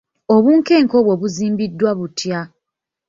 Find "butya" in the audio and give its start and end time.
1.99-2.39